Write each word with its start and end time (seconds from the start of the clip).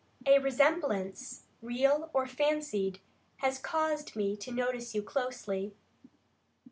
A 0.25 0.39
resemblance, 0.39 1.43
real 1.61 2.09
or 2.11 2.25
fancied, 2.25 3.01
has 3.37 3.59
caused 3.59 4.15
me 4.15 4.35
to 4.37 4.51
notice 4.51 4.95
you 4.95 5.03
closely." 5.03 5.75